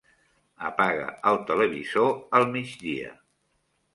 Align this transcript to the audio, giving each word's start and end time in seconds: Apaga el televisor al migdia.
Apaga 0.69 1.09
el 1.31 1.37
televisor 1.51 2.09
al 2.39 2.47
migdia. 2.57 3.13